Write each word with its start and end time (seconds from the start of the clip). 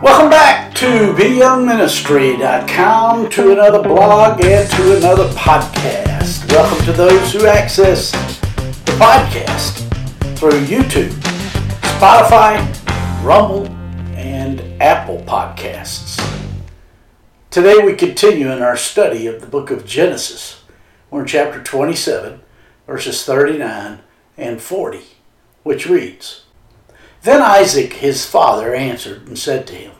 Welcome 0.00 0.30
back 0.30 0.72
to 0.76 1.12
BYoungMinistry.com, 1.14 3.30
to 3.30 3.50
another 3.50 3.82
blog 3.82 4.44
and 4.44 4.70
to 4.70 4.96
another 4.96 5.28
podcast. 5.30 6.48
Welcome 6.52 6.84
to 6.84 6.92
those 6.92 7.32
who 7.32 7.48
access 7.48 8.12
the 8.12 8.92
podcast 8.92 9.88
through 10.38 10.64
YouTube, 10.66 11.10
Spotify, 11.98 12.64
Rumble, 13.24 13.66
and 14.16 14.60
Apple 14.80 15.18
Podcasts. 15.26 16.16
Today 17.50 17.78
we 17.78 17.94
continue 17.94 18.52
in 18.52 18.62
our 18.62 18.76
study 18.76 19.26
of 19.26 19.40
the 19.40 19.48
book 19.48 19.72
of 19.72 19.84
Genesis. 19.84 20.62
We're 21.10 21.22
in 21.22 21.26
chapter 21.26 21.60
27, 21.60 22.40
verses 22.86 23.24
39 23.24 23.98
and 24.36 24.62
40, 24.62 25.00
which 25.64 25.88
reads 25.88 26.44
Then 27.28 27.42
Isaac 27.42 27.92
his 27.92 28.24
father 28.24 28.74
answered 28.74 29.28
and 29.28 29.38
said 29.38 29.66
to 29.66 29.74
him, 29.74 29.92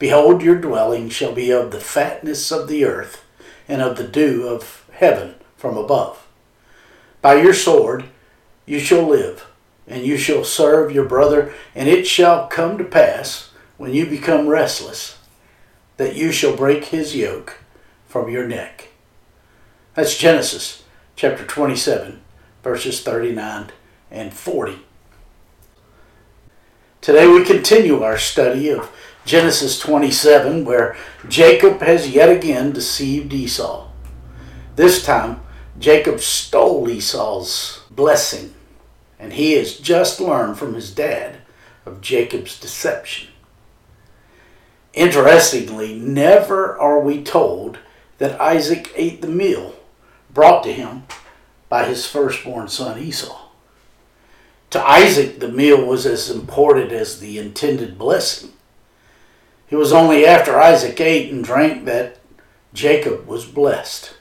Behold, 0.00 0.42
your 0.42 0.56
dwelling 0.56 1.08
shall 1.08 1.32
be 1.32 1.52
of 1.52 1.70
the 1.70 1.78
fatness 1.78 2.50
of 2.50 2.66
the 2.66 2.84
earth, 2.84 3.24
and 3.68 3.80
of 3.80 3.96
the 3.96 4.08
dew 4.08 4.48
of 4.48 4.84
heaven 4.90 5.36
from 5.56 5.76
above. 5.76 6.26
By 7.22 7.34
your 7.34 7.54
sword 7.54 8.06
you 8.66 8.80
shall 8.80 9.06
live, 9.06 9.46
and 9.86 10.04
you 10.04 10.16
shall 10.16 10.42
serve 10.42 10.90
your 10.90 11.04
brother, 11.04 11.54
and 11.76 11.88
it 11.88 12.08
shall 12.08 12.48
come 12.48 12.76
to 12.78 12.84
pass, 12.84 13.52
when 13.76 13.94
you 13.94 14.04
become 14.04 14.48
restless, 14.48 15.18
that 15.96 16.16
you 16.16 16.32
shall 16.32 16.56
break 16.56 16.86
his 16.86 17.14
yoke 17.14 17.60
from 18.08 18.28
your 18.28 18.48
neck. 18.48 18.88
That's 19.94 20.18
Genesis 20.18 20.82
chapter 21.14 21.46
27, 21.46 22.20
verses 22.64 23.00
39 23.00 23.70
and 24.10 24.34
40. 24.34 24.80
Today 27.04 27.26
we 27.26 27.44
continue 27.44 28.02
our 28.02 28.16
study 28.16 28.70
of 28.70 28.90
Genesis 29.26 29.78
27, 29.78 30.64
where 30.64 30.96
Jacob 31.28 31.82
has 31.82 32.08
yet 32.08 32.30
again 32.30 32.72
deceived 32.72 33.30
Esau. 33.34 33.88
This 34.76 35.04
time, 35.04 35.42
Jacob 35.78 36.20
stole 36.20 36.88
Esau's 36.88 37.82
blessing, 37.90 38.54
and 39.18 39.34
he 39.34 39.52
has 39.52 39.76
just 39.76 40.18
learned 40.18 40.56
from 40.56 40.72
his 40.72 40.94
dad 40.94 41.40
of 41.84 42.00
Jacob's 42.00 42.58
deception. 42.58 43.28
Interestingly, 44.94 45.94
never 45.98 46.74
are 46.78 47.00
we 47.00 47.22
told 47.22 47.80
that 48.16 48.40
Isaac 48.40 48.90
ate 48.96 49.20
the 49.20 49.28
meal 49.28 49.74
brought 50.32 50.64
to 50.64 50.72
him 50.72 51.02
by 51.68 51.84
his 51.84 52.06
firstborn 52.06 52.68
son 52.68 52.98
Esau. 52.98 53.43
To 54.74 54.84
Isaac, 54.84 55.38
the 55.38 55.46
meal 55.46 55.86
was 55.86 56.04
as 56.04 56.28
important 56.28 56.90
as 56.90 57.20
the 57.20 57.38
intended 57.38 57.96
blessing. 57.96 58.54
It 59.70 59.76
was 59.76 59.92
only 59.92 60.26
after 60.26 60.58
Isaac 60.58 61.00
ate 61.00 61.30
and 61.30 61.44
drank 61.44 61.84
that 61.84 62.18
Jacob 62.72 63.24
was 63.28 63.44
blessed. 63.44 64.14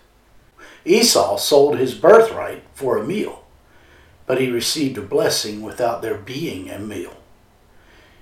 Esau 0.85 1.37
sold 1.37 1.79
his 1.79 1.95
birthright 1.95 2.61
for 2.75 2.99
a 2.99 3.03
meal, 3.03 3.45
but 4.27 4.39
he 4.39 4.51
received 4.51 4.95
a 4.99 5.01
blessing 5.01 5.63
without 5.63 6.03
there 6.03 6.19
being 6.19 6.69
a 6.69 6.77
meal. 6.77 7.17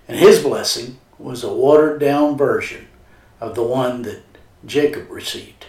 And 0.07 0.17
his 0.17 0.41
blessing 0.41 0.99
was 1.19 1.43
a 1.43 1.53
watered 1.53 1.99
down 1.99 2.37
version 2.37 2.87
of 3.41 3.55
the 3.55 3.63
one 3.63 4.03
that 4.03 4.21
Jacob 4.65 5.11
received. 5.11 5.65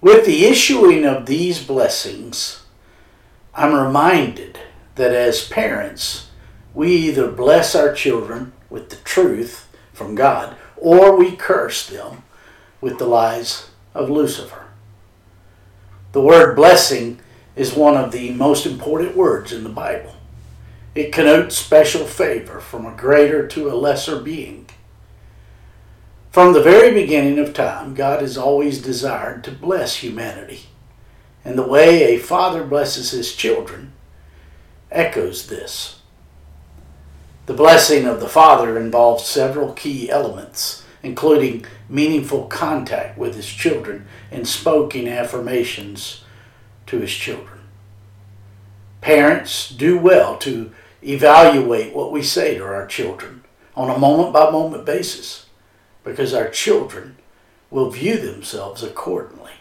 With 0.00 0.24
the 0.24 0.46
issuing 0.46 1.04
of 1.04 1.26
these 1.26 1.62
blessings, 1.62 2.63
I'm 3.56 3.72
reminded 3.72 4.58
that 4.96 5.12
as 5.12 5.46
parents, 5.46 6.30
we 6.74 6.92
either 6.92 7.30
bless 7.30 7.76
our 7.76 7.94
children 7.94 8.52
with 8.68 8.90
the 8.90 8.96
truth 8.96 9.68
from 9.92 10.16
God 10.16 10.56
or 10.76 11.16
we 11.16 11.36
curse 11.36 11.88
them 11.88 12.24
with 12.80 12.98
the 12.98 13.06
lies 13.06 13.70
of 13.94 14.10
Lucifer. 14.10 14.66
The 16.10 16.20
word 16.20 16.56
blessing 16.56 17.20
is 17.54 17.74
one 17.74 17.96
of 17.96 18.10
the 18.10 18.32
most 18.32 18.66
important 18.66 19.16
words 19.16 19.52
in 19.52 19.62
the 19.62 19.70
Bible. 19.70 20.16
It 20.96 21.12
connotes 21.12 21.56
special 21.56 22.06
favor 22.06 22.60
from 22.60 22.86
a 22.86 22.96
greater 22.96 23.46
to 23.48 23.70
a 23.70 23.74
lesser 23.74 24.20
being. 24.20 24.68
From 26.30 26.52
the 26.52 26.62
very 26.62 26.92
beginning 26.92 27.38
of 27.38 27.54
time, 27.54 27.94
God 27.94 28.20
has 28.20 28.36
always 28.36 28.82
desired 28.82 29.44
to 29.44 29.52
bless 29.52 29.96
humanity. 29.96 30.66
And 31.44 31.58
the 31.58 31.66
way 31.66 32.04
a 32.04 32.18
father 32.18 32.64
blesses 32.64 33.10
his 33.10 33.34
children 33.34 33.92
echoes 34.90 35.48
this. 35.48 36.00
The 37.46 37.52
blessing 37.52 38.06
of 38.06 38.20
the 38.20 38.28
father 38.28 38.78
involves 38.78 39.24
several 39.26 39.74
key 39.74 40.10
elements, 40.10 40.82
including 41.02 41.66
meaningful 41.88 42.46
contact 42.46 43.18
with 43.18 43.34
his 43.34 43.46
children 43.46 44.06
and 44.30 44.48
spoken 44.48 45.06
affirmations 45.06 46.24
to 46.86 47.00
his 47.00 47.12
children. 47.12 47.60
Parents 49.02 49.68
do 49.68 49.98
well 49.98 50.38
to 50.38 50.72
evaluate 51.02 51.94
what 51.94 52.10
we 52.10 52.22
say 52.22 52.56
to 52.56 52.64
our 52.64 52.86
children 52.86 53.44
on 53.76 53.90
a 53.90 53.98
moment 53.98 54.32
by 54.32 54.50
moment 54.50 54.86
basis 54.86 55.46
because 56.02 56.32
our 56.32 56.48
children 56.48 57.16
will 57.70 57.90
view 57.90 58.18
themselves 58.18 58.82
accordingly. 58.82 59.52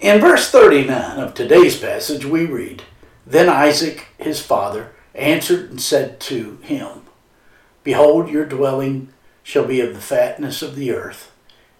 In 0.00 0.20
verse 0.20 0.48
39 0.48 1.18
of 1.18 1.34
today's 1.34 1.76
passage, 1.76 2.24
we 2.24 2.46
read 2.46 2.84
Then 3.26 3.48
Isaac, 3.48 4.06
his 4.16 4.40
father, 4.40 4.92
answered 5.12 5.70
and 5.70 5.80
said 5.80 6.20
to 6.20 6.58
him, 6.62 7.02
Behold, 7.82 8.30
your 8.30 8.44
dwelling 8.44 9.12
shall 9.42 9.64
be 9.64 9.80
of 9.80 9.94
the 9.94 10.00
fatness 10.00 10.62
of 10.62 10.76
the 10.76 10.92
earth, 10.92 11.32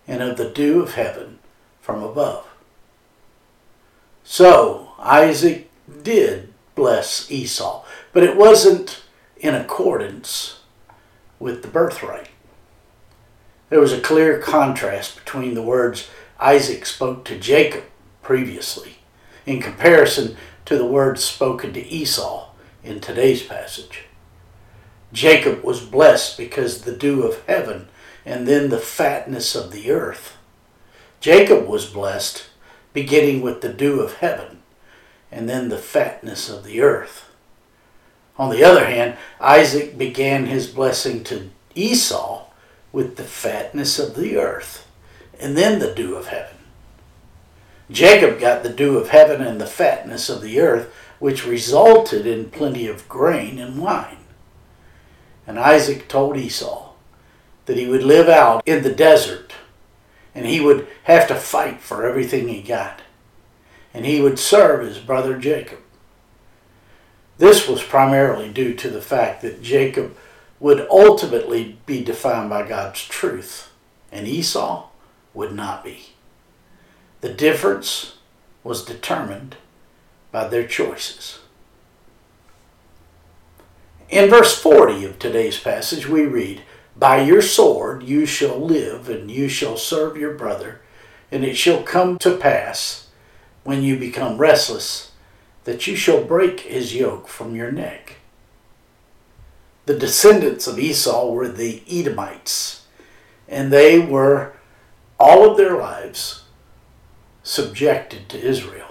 and 0.09 0.21
of 0.21 0.37
the 0.37 0.51
dew 0.51 0.83
of 0.83 0.95
heaven 0.95 1.39
from 1.81 2.03
above. 2.03 2.45
So 4.25 4.91
Isaac 4.99 5.71
did 6.03 6.53
bless 6.75 7.31
Esau, 7.31 7.85
but 8.13 8.25
it 8.25 8.37
wasn't 8.37 9.01
in 9.37 9.55
accordance 9.55 10.59
with 11.39 11.63
the 11.63 11.69
birthright. 11.69 12.31
There 13.69 13.81
was 13.81 13.93
a 13.93 14.01
clear 14.01 14.41
contrast 14.41 15.15
between 15.15 15.55
the 15.55 15.63
words 15.63 16.11
Isaac 16.41 16.85
spoke 16.85 17.25
to 17.27 17.39
Jacob 17.39 17.85
previously 18.29 18.99
in 19.47 19.59
comparison 19.59 20.37
to 20.67 20.77
the 20.77 20.85
words 20.85 21.25
spoken 21.25 21.73
to 21.73 21.89
Esau 21.89 22.51
in 22.85 23.01
today's 23.01 23.43
passage. 23.43 24.05
Jacob 25.15 25.65
was 25.65 25.81
blessed 25.81 26.37
because 26.37 26.83
the 26.83 26.95
dew 26.95 27.23
of 27.23 27.43
heaven 27.47 27.89
and 28.27 28.47
then 28.47 28.69
the 28.69 28.79
fatness 28.79 29.55
of 29.55 29.73
the 29.73 29.91
earth. 29.91 30.37
Jacob 31.23 31.67
was 31.67 31.87
blessed 31.87 32.45
beginning 32.93 33.41
with 33.41 33.63
the 33.63 33.73
dew 33.73 34.01
of 34.01 34.17
heaven 34.17 34.59
and 35.33 35.49
then 35.49 35.71
the 35.71 35.79
fatness 35.79 36.51
of 36.51 36.65
the 36.65 36.83
earth. 36.83 37.31
On 38.37 38.51
the 38.51 38.63
other 38.63 38.85
hand, 38.85 39.17
Isaac 39.41 39.97
began 39.97 40.45
his 40.45 40.67
blessing 40.67 41.25
to 41.25 41.49
Esau 41.75 42.45
with 42.93 43.17
the 43.17 43.25
fatness 43.25 43.99
of 43.99 44.17
the 44.17 44.37
earth 44.37 44.87
and 45.41 45.57
then 45.57 45.79
the 45.79 45.95
dew 45.95 46.15
of 46.15 46.27
heaven. 46.27 46.58
Jacob 47.91 48.39
got 48.39 48.63
the 48.63 48.69
dew 48.69 48.99
of 48.99 49.09
heaven 49.09 49.41
and 49.41 49.61
the 49.61 49.67
fatness 49.67 50.29
of 50.29 50.43
the 50.43 50.61
earth, 50.61 50.93
which 51.19 51.47
resulted 51.47 52.27
in 52.27 52.51
plenty 52.51 52.87
of 52.87 53.09
grain 53.09 53.59
and 53.59 53.81
wine. 53.81 54.19
And 55.47 55.59
Isaac 55.59 56.09
told 56.09 56.37
Esau 56.37 56.93
that 57.67 57.77
he 57.79 57.87
would 57.87 58.03
live 58.03 58.29
out 58.29 58.63
in 58.67 58.83
the 58.83 58.95
desert 58.95 59.55
and 60.35 60.47
he 60.47 60.61
would 60.61 60.87
have 61.05 61.27
to 61.29 61.35
fight 61.35 61.81
for 61.81 62.07
everything 62.07 62.49
he 62.49 62.63
got. 62.63 63.03
And 63.93 64.07
he 64.07 64.21
would 64.21 64.39
serve 64.39 64.87
his 64.87 64.99
brother 64.99 65.39
Jacob. 65.39 65.81
This 67.39 67.67
was 67.67 67.83
primarily 67.83 68.49
due 68.53 68.75
to 68.75 68.91
the 68.91 69.01
fact 69.01 69.43
that 69.43 69.63
Jacob 69.63 70.17
would 70.61 70.87
ultimately 70.91 71.79
be 71.87 72.05
defined 72.05 72.51
by 72.51 72.69
God's 72.69 73.05
truth, 73.05 73.73
and 74.13 74.27
Esau 74.27 74.89
would 75.35 75.53
not 75.53 75.85
be. 75.85 76.11
The 77.21 77.33
difference 77.33 78.17
was 78.63 78.85
determined 78.85 79.57
by 80.31 80.47
their 80.47 80.67
choices. 80.67 81.41
In 84.09 84.31
verse 84.31 84.57
40 84.61 85.05
of 85.05 85.19
today's 85.19 85.59
passage, 85.59 86.07
we 86.07 86.27
read, 86.27 86.63
By 86.97 87.23
your 87.23 87.43
sword 87.43 88.05
you 88.05 88.25
shall 88.25 88.59
live, 88.59 89.09
and 89.09 89.31
you 89.31 89.49
shall 89.49 89.77
serve 89.77 90.17
your 90.17 90.35
brother, 90.35 90.81
and 91.33 91.45
it 91.45 91.57
shall 91.57 91.83
come 91.83 92.19
to 92.19 92.37
pass, 92.37 93.09
when 93.65 93.83
you 93.83 93.99
become 93.99 94.39
restless, 94.39 95.11
that 95.65 95.87
you 95.87 95.97
shall 95.97 96.23
break 96.23 96.61
his 96.61 96.95
yoke 96.95 97.27
from 97.27 97.55
your 97.55 97.73
neck. 97.73 98.17
The 99.87 99.99
descendants 99.99 100.67
of 100.67 100.79
Esau 100.79 101.31
were 101.33 101.49
the 101.49 101.83
Edomites, 101.91 102.87
and 103.49 103.73
they 103.73 103.99
were 103.99 104.53
all 105.19 105.51
of 105.51 105.57
their 105.57 105.77
lives 105.77 106.45
subjected 107.49 108.29
to 108.29 108.39
Israel. 108.39 108.89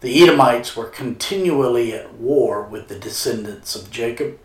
The 0.00 0.22
Edomites 0.22 0.74
were 0.74 0.86
continually 0.86 1.92
at 1.92 2.14
war 2.14 2.62
with 2.62 2.88
the 2.88 2.98
descendants 2.98 3.76
of 3.76 3.90
Jacob, 3.90 4.38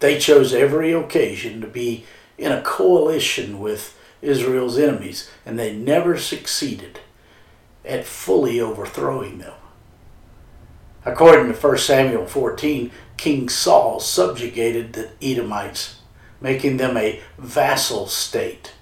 They 0.00 0.18
chose 0.18 0.52
every 0.52 0.92
occasion 0.92 1.62
to 1.62 1.66
be 1.66 2.04
in 2.36 2.52
a 2.52 2.60
coalition 2.60 3.58
with 3.58 3.98
Israel's 4.20 4.76
enemies, 4.76 5.30
and 5.46 5.58
they 5.58 5.74
never 5.74 6.18
succeeded 6.18 7.00
at 7.86 8.04
fully 8.04 8.60
overthrowing 8.60 9.38
them. 9.38 9.54
According 11.06 11.52
to 11.52 11.58
1 11.58 11.78
Samuel 11.78 12.26
14, 12.26 12.90
King 13.16 13.48
Saul 13.48 13.98
subjugated 13.98 14.92
the 14.92 15.10
Edomites, 15.22 16.00
making 16.38 16.76
them 16.76 16.98
a 16.98 17.20
vassal 17.38 18.08
state, 18.08 18.72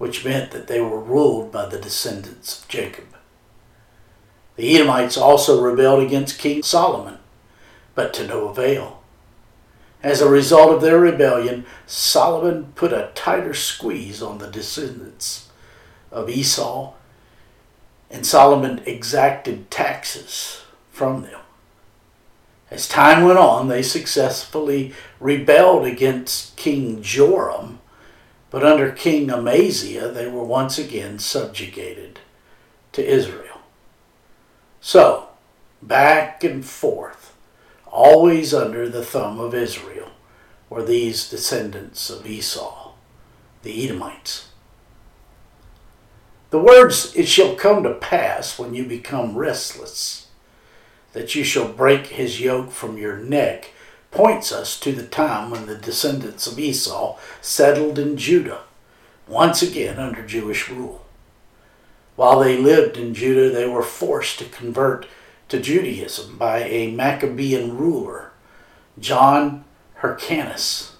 which 0.00 0.24
meant 0.24 0.50
that 0.50 0.66
they 0.66 0.80
were 0.80 0.98
ruled 0.98 1.52
by 1.52 1.66
the 1.66 1.78
descendants 1.78 2.58
of 2.58 2.68
Jacob. 2.68 3.04
The 4.56 4.74
Edomites 4.74 5.18
also 5.18 5.60
rebelled 5.60 6.02
against 6.02 6.38
King 6.38 6.62
Solomon, 6.62 7.18
but 7.94 8.14
to 8.14 8.26
no 8.26 8.48
avail. 8.48 9.02
As 10.02 10.22
a 10.22 10.30
result 10.30 10.72
of 10.72 10.80
their 10.80 10.98
rebellion, 10.98 11.66
Solomon 11.86 12.72
put 12.76 12.94
a 12.94 13.10
tighter 13.14 13.52
squeeze 13.52 14.22
on 14.22 14.38
the 14.38 14.46
descendants 14.46 15.50
of 16.10 16.30
Esau, 16.30 16.94
and 18.10 18.24
Solomon 18.24 18.80
exacted 18.86 19.70
taxes 19.70 20.62
from 20.90 21.24
them. 21.24 21.40
As 22.70 22.88
time 22.88 23.26
went 23.26 23.38
on, 23.38 23.68
they 23.68 23.82
successfully 23.82 24.94
rebelled 25.20 25.84
against 25.84 26.56
King 26.56 27.02
Joram, 27.02 27.79
but 28.50 28.64
under 28.64 28.90
King 28.90 29.30
Amaziah, 29.30 30.08
they 30.08 30.26
were 30.28 30.44
once 30.44 30.78
again 30.78 31.18
subjugated 31.18 32.20
to 32.92 33.06
Israel. 33.06 33.60
So, 34.80 35.28
back 35.80 36.42
and 36.42 36.64
forth, 36.64 37.36
always 37.86 38.52
under 38.52 38.88
the 38.88 39.04
thumb 39.04 39.38
of 39.38 39.54
Israel, 39.54 40.10
were 40.68 40.82
these 40.82 41.28
descendants 41.28 42.10
of 42.10 42.26
Esau, 42.26 42.92
the 43.62 43.84
Edomites. 43.84 44.48
The 46.50 46.58
words, 46.58 47.14
it 47.14 47.26
shall 47.28 47.54
come 47.54 47.84
to 47.84 47.94
pass 47.94 48.58
when 48.58 48.74
you 48.74 48.84
become 48.84 49.36
restless 49.36 50.26
that 51.12 51.34
you 51.34 51.44
shall 51.44 51.68
break 51.68 52.06
his 52.08 52.40
yoke 52.40 52.70
from 52.70 52.98
your 52.98 53.16
neck 53.16 53.72
points 54.10 54.50
us 54.52 54.78
to 54.80 54.92
the 54.92 55.06
time 55.06 55.50
when 55.50 55.66
the 55.66 55.76
descendants 55.76 56.46
of 56.46 56.58
Esau 56.58 57.18
settled 57.40 57.98
in 57.98 58.16
Judah, 58.16 58.62
once 59.28 59.62
again 59.62 59.98
under 59.98 60.26
Jewish 60.26 60.68
rule. 60.68 61.04
While 62.16 62.40
they 62.40 62.58
lived 62.58 62.96
in 62.96 63.14
Judah, 63.14 63.50
they 63.50 63.66
were 63.66 63.82
forced 63.82 64.38
to 64.40 64.44
convert 64.44 65.06
to 65.48 65.60
Judaism 65.60 66.36
by 66.36 66.64
a 66.64 66.90
Maccabean 66.90 67.76
ruler, 67.76 68.32
John 68.98 69.64
Hyrcanus, 69.96 70.96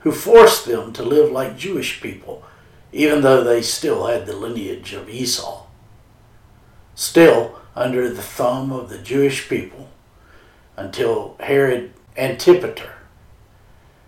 who 0.00 0.12
forced 0.12 0.66
them 0.66 0.92
to 0.92 1.02
live 1.02 1.30
like 1.30 1.56
Jewish 1.56 2.00
people, 2.00 2.44
even 2.92 3.22
though 3.22 3.42
they 3.42 3.62
still 3.62 4.06
had 4.06 4.26
the 4.26 4.36
lineage 4.36 4.92
of 4.92 5.08
Esau. 5.08 5.66
Still, 6.94 7.58
under 7.76 8.08
the 8.08 8.22
thumb 8.22 8.72
of 8.72 8.88
the 8.88 8.98
Jewish 8.98 9.48
people 9.48 9.88
until 10.76 11.36
Herod 11.40 11.92
Antipater 12.16 12.94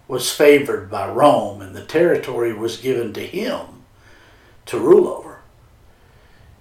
was 0.08 0.32
favored 0.32 0.90
by 0.90 1.08
Rome 1.08 1.60
and 1.60 1.74
the 1.74 1.84
territory 1.84 2.52
was 2.52 2.76
given 2.76 3.12
to 3.14 3.26
him 3.26 3.84
to 4.66 4.78
rule 4.78 5.08
over. 5.08 5.40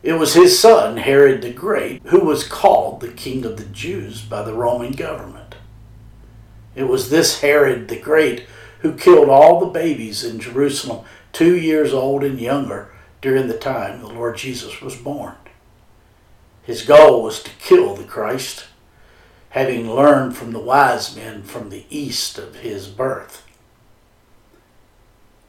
It 0.01 0.13
was 0.13 0.33
his 0.33 0.59
son, 0.59 0.97
Herod 0.97 1.41
the 1.41 1.51
Great, 1.51 2.01
who 2.05 2.19
was 2.19 2.47
called 2.47 3.01
the 3.01 3.11
King 3.11 3.45
of 3.45 3.57
the 3.57 3.65
Jews 3.65 4.21
by 4.21 4.43
the 4.43 4.53
Roman 4.53 4.91
government. 4.91 5.55
It 6.75 6.83
was 6.83 7.09
this 7.09 7.41
Herod 7.41 7.87
the 7.87 7.99
Great 7.99 8.45
who 8.79 8.93
killed 8.95 9.29
all 9.29 9.59
the 9.59 9.65
babies 9.65 10.23
in 10.23 10.39
Jerusalem 10.39 11.05
two 11.33 11.55
years 11.55 11.93
old 11.93 12.23
and 12.23 12.39
younger 12.39 12.91
during 13.21 13.47
the 13.47 13.57
time 13.57 13.99
the 13.99 14.07
Lord 14.07 14.37
Jesus 14.37 14.81
was 14.81 14.95
born. 14.95 15.35
His 16.63 16.83
goal 16.83 17.23
was 17.23 17.41
to 17.43 17.51
kill 17.59 17.95
the 17.95 18.03
Christ, 18.03 18.65
having 19.55 19.89
learned 19.89 20.35
from 20.35 20.51
the 20.51 20.59
wise 20.59 21.15
men 21.15 21.41
from 21.41 21.69
the 21.69 21.85
east 21.89 22.37
of 22.37 22.55
his 22.55 22.89
birth. 22.89 23.47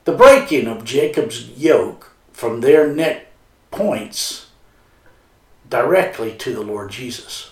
The 0.04 0.12
breaking 0.12 0.68
of 0.68 0.84
Jacob's 0.84 1.50
yoke 1.50 2.12
from 2.32 2.60
their 2.60 2.86
neck 2.86 3.26
points 3.72 4.50
directly 5.68 6.36
to 6.36 6.54
the 6.54 6.62
Lord 6.62 6.92
Jesus. 6.92 7.50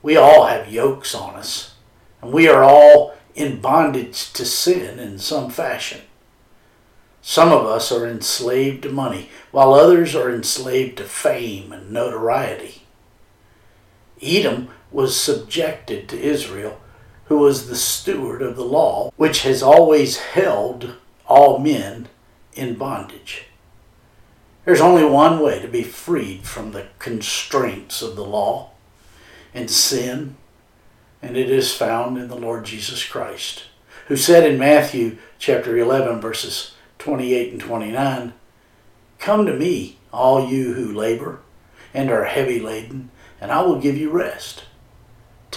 We 0.00 0.16
all 0.16 0.46
have 0.46 0.72
yokes 0.72 1.14
on 1.14 1.34
us, 1.34 1.74
and 2.22 2.32
we 2.32 2.48
are 2.48 2.64
all 2.64 3.14
in 3.34 3.60
bondage 3.60 4.32
to 4.32 4.46
sin 4.46 4.98
in 4.98 5.18
some 5.18 5.50
fashion. 5.50 6.00
Some 7.20 7.52
of 7.52 7.66
us 7.66 7.92
are 7.92 8.06
enslaved 8.06 8.84
to 8.84 8.88
money, 8.90 9.28
while 9.50 9.74
others 9.74 10.14
are 10.14 10.34
enslaved 10.34 10.96
to 10.96 11.04
fame 11.04 11.70
and 11.70 11.90
notoriety. 11.90 12.84
Edom 14.22 14.70
was 14.90 15.18
subjected 15.18 16.08
to 16.08 16.20
Israel, 16.20 16.80
who 17.26 17.38
was 17.38 17.68
the 17.68 17.76
steward 17.76 18.42
of 18.42 18.56
the 18.56 18.64
law, 18.64 19.12
which 19.16 19.42
has 19.42 19.62
always 19.62 20.18
held 20.18 20.94
all 21.26 21.58
men 21.58 22.08
in 22.54 22.74
bondage. 22.74 23.44
There's 24.64 24.80
only 24.80 25.04
one 25.04 25.40
way 25.40 25.60
to 25.60 25.68
be 25.68 25.82
freed 25.82 26.46
from 26.46 26.72
the 26.72 26.88
constraints 26.98 28.02
of 28.02 28.16
the 28.16 28.24
law 28.24 28.70
and 29.54 29.70
sin, 29.70 30.36
and 31.22 31.36
it 31.36 31.50
is 31.50 31.74
found 31.74 32.18
in 32.18 32.28
the 32.28 32.36
Lord 32.36 32.64
Jesus 32.64 33.04
Christ, 33.04 33.64
who 34.08 34.16
said 34.16 34.44
in 34.44 34.58
Matthew 34.58 35.18
chapter 35.38 35.76
11, 35.76 36.20
verses 36.20 36.74
28 36.98 37.52
and 37.52 37.60
29 37.60 38.32
Come 39.18 39.46
to 39.46 39.54
me, 39.54 39.98
all 40.12 40.48
you 40.48 40.74
who 40.74 40.92
labor 40.92 41.40
and 41.94 42.10
are 42.10 42.24
heavy 42.24 42.60
laden, 42.60 43.10
and 43.40 43.50
I 43.50 43.62
will 43.62 43.80
give 43.80 43.96
you 43.96 44.10
rest. 44.10 44.64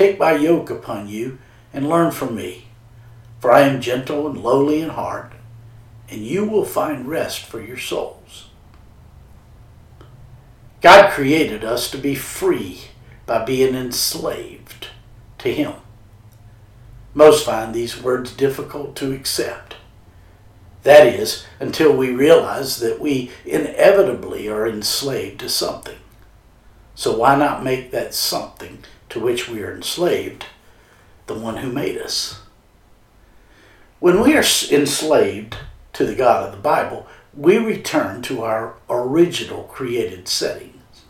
Take 0.02 0.18
my 0.18 0.32
yoke 0.32 0.72
upon 0.72 1.10
you 1.10 1.38
and 1.72 1.88
learn 1.88 2.10
from 2.10 2.36
me, 2.36 2.70
for 3.40 3.52
I 3.52 3.62
am 3.62 3.80
gentle 3.80 4.26
and 4.26 4.36
lowly 4.36 4.82
in 4.82 4.90
heart, 4.90 5.34
and 6.10 6.26
you 6.26 6.44
will 6.44 6.66
find 6.66 7.08
rest 7.08 7.46
for 7.46 7.62
your 7.62 7.78
souls. 7.78 8.50
God 10.82 11.12
created 11.12 11.64
us 11.64 11.92
to 11.92 12.00
be 12.00 12.16
free 12.16 12.86
by 13.28 13.46
being 13.46 13.76
enslaved 13.76 14.88
to 15.38 15.54
Him. 15.54 15.74
Most 17.14 17.46
find 17.46 17.72
these 17.72 18.02
words 18.02 18.34
difficult 18.34 18.96
to 18.96 19.14
accept. 19.14 19.76
That 20.82 21.06
is, 21.06 21.46
until 21.60 21.96
we 21.96 22.10
realize 22.10 22.80
that 22.80 23.00
we 23.00 23.30
inevitably 23.46 24.50
are 24.50 24.68
enslaved 24.68 25.42
to 25.42 25.50
something. 25.50 26.00
So 26.96 27.16
why 27.16 27.36
not 27.36 27.64
make 27.64 27.92
that 27.92 28.16
something 28.16 28.84
to 29.12 29.20
which 29.20 29.48
we 29.48 29.62
are 29.62 29.74
enslaved 29.74 30.46
the 31.28 31.34
one 31.34 31.58
who 31.58 31.72
made 31.72 31.98
us? 31.98 32.42
When 34.00 34.22
we 34.22 34.36
are 34.36 34.44
enslaved 34.72 35.58
to 35.94 36.06
the 36.06 36.16
God 36.16 36.48
of 36.48 36.52
the 36.54 36.62
Bible, 36.62 37.08
we 37.36 37.58
return 37.58 38.22
to 38.24 38.42
our 38.44 38.76
original 38.90 39.64
created 39.64 40.28
settings. 40.28 41.04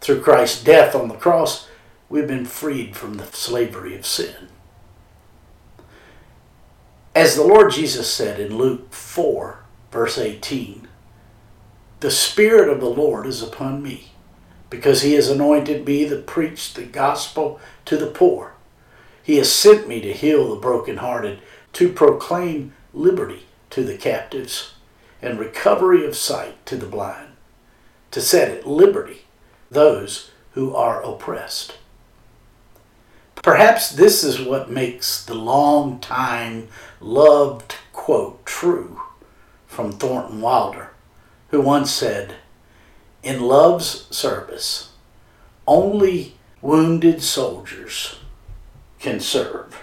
Through 0.00 0.20
Christ's 0.20 0.62
death 0.62 0.94
on 0.94 1.08
the 1.08 1.14
cross, 1.14 1.68
we've 2.08 2.28
been 2.28 2.44
freed 2.44 2.96
from 2.96 3.14
the 3.14 3.26
slavery 3.26 3.96
of 3.96 4.06
sin. 4.06 4.48
As 7.14 7.34
the 7.34 7.44
Lord 7.44 7.72
Jesus 7.72 8.12
said 8.12 8.40
in 8.40 8.56
Luke 8.56 8.92
4, 8.92 9.64
verse 9.90 10.16
18, 10.16 10.88
The 12.00 12.10
Spirit 12.10 12.68
of 12.68 12.80
the 12.80 12.88
Lord 12.88 13.26
is 13.26 13.42
upon 13.42 13.82
me, 13.82 14.11
because 14.72 15.02
he 15.02 15.12
has 15.12 15.28
anointed 15.28 15.86
me 15.86 16.08
to 16.08 16.16
preach 16.16 16.74
the 16.74 16.82
gospel 16.82 17.60
to 17.84 17.96
the 17.96 18.08
poor. 18.08 18.54
He 19.22 19.36
has 19.36 19.52
sent 19.52 19.86
me 19.86 20.00
to 20.00 20.12
heal 20.12 20.48
the 20.48 20.60
brokenhearted, 20.60 21.40
to 21.74 21.92
proclaim 21.92 22.72
liberty 22.92 23.46
to 23.70 23.84
the 23.84 23.96
captives, 23.96 24.74
and 25.20 25.38
recovery 25.38 26.04
of 26.04 26.16
sight 26.16 26.66
to 26.66 26.76
the 26.76 26.86
blind, 26.86 27.28
to 28.10 28.20
set 28.20 28.50
at 28.50 28.66
liberty 28.66 29.26
those 29.70 30.32
who 30.54 30.74
are 30.74 31.00
oppressed 31.02 31.76
Perhaps 33.42 33.90
this 33.90 34.22
is 34.22 34.40
what 34.40 34.70
makes 34.70 35.24
the 35.24 35.34
long 35.34 35.98
time 35.98 36.68
loved 37.00 37.74
quote 37.92 38.46
true 38.46 39.00
from 39.66 39.90
Thornton 39.90 40.40
Wilder, 40.40 40.90
who 41.48 41.60
once 41.60 41.90
said, 41.90 42.36
In 43.22 43.40
love's 43.40 44.14
service, 44.14 44.90
only 45.66 46.34
wounded 46.60 47.22
soldiers 47.22 48.18
can 48.98 49.20
serve. 49.20 49.82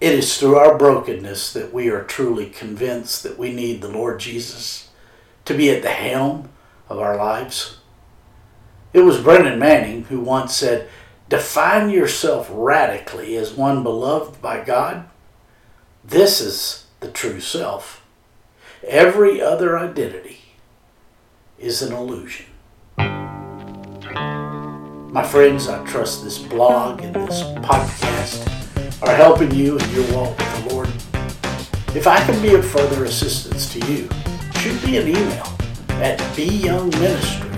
It 0.00 0.12
is 0.12 0.38
through 0.38 0.56
our 0.56 0.76
brokenness 0.76 1.52
that 1.52 1.72
we 1.72 1.88
are 1.88 2.02
truly 2.02 2.46
convinced 2.46 3.22
that 3.22 3.38
we 3.38 3.52
need 3.52 3.80
the 3.80 3.88
Lord 3.88 4.20
Jesus 4.20 4.88
to 5.44 5.54
be 5.54 5.70
at 5.70 5.82
the 5.82 5.90
helm 5.90 6.48
of 6.88 6.98
our 6.98 7.16
lives. 7.16 7.78
It 8.92 9.00
was 9.00 9.20
Brennan 9.20 9.58
Manning 9.58 10.04
who 10.04 10.20
once 10.20 10.54
said, 10.54 10.88
define 11.28 11.90
yourself 11.90 12.48
radically 12.50 13.36
as 13.36 13.52
one 13.52 13.82
beloved 13.82 14.40
by 14.40 14.64
God, 14.64 15.08
this 16.02 16.40
is 16.40 16.86
the 17.00 17.10
true 17.10 17.40
self. 17.40 18.02
Every 18.86 19.40
other 19.40 19.78
identity 19.78 20.43
is 21.58 21.82
an 21.82 21.92
illusion. 21.92 22.46
My 25.12 25.22
friends, 25.22 25.68
I 25.68 25.84
trust 25.86 26.24
this 26.24 26.38
blog 26.38 27.02
and 27.02 27.14
this 27.14 27.42
podcast 27.62 28.46
are 29.02 29.14
helping 29.14 29.52
you 29.52 29.78
in 29.78 29.90
your 29.90 30.12
walk 30.12 30.36
with 30.38 30.64
the 30.64 30.74
Lord. 30.74 30.88
If 31.96 32.06
I 32.06 32.18
can 32.24 32.40
be 32.42 32.54
of 32.54 32.66
further 32.66 33.04
assistance 33.04 33.72
to 33.72 33.78
you, 33.92 34.08
shoot 34.58 34.84
me 34.84 34.96
an 34.98 35.08
email 35.08 35.46
at 36.02 36.18
byoungministry 36.36 37.52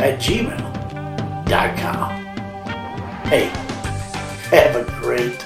at 0.00 0.20
gmail.com. 0.20 1.46
Hey, 3.26 3.46
have 4.50 4.76
a 4.76 4.84
great 5.00 5.42